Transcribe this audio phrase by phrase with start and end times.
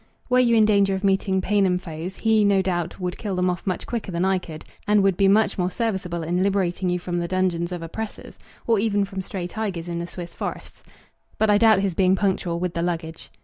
[0.31, 3.67] Were you in danger of meeting Paynim foes, he, no doubt, would kill them off
[3.67, 6.97] much quicker than I could do, and would be much more serviceable in liberating you
[6.97, 10.81] from the dungeons of oppressors, or even from stray tigers in the Swiss forests.
[11.37, 13.29] But I doubt his being punctual with the luggage.